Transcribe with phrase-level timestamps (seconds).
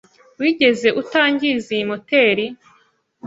[0.39, 2.45] Wigeze utangiza iyi moteri?